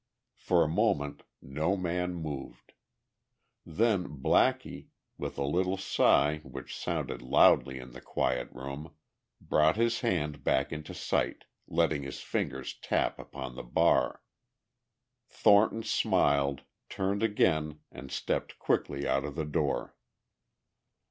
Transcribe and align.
For 0.35 0.63
a 0.63 0.67
moment 0.67 1.21
no 1.43 1.77
man 1.77 2.15
moved. 2.15 2.71
Then 3.63 4.17
Blackie, 4.17 4.87
with 5.19 5.37
a 5.37 5.43
little 5.43 5.77
sigh 5.77 6.39
which 6.39 6.75
sounded 6.75 7.21
loudly 7.21 7.77
in 7.77 7.91
the 7.91 8.01
quiet 8.01 8.49
room, 8.51 8.95
brought 9.39 9.75
his 9.77 9.99
hand 9.99 10.43
back 10.43 10.71
into 10.73 10.95
sight, 10.95 11.45
letting 11.67 12.01
his 12.01 12.19
fingers 12.19 12.73
tap 12.81 13.19
upon 13.19 13.53
the 13.53 13.61
bar. 13.61 14.23
Thornton 15.29 15.83
smiled, 15.83 16.63
turned 16.89 17.21
again 17.21 17.81
and 17.91 18.11
stepped 18.11 18.57
quickly 18.57 19.07
out 19.07 19.23
of 19.23 19.35
the 19.35 19.45
door. 19.45 19.95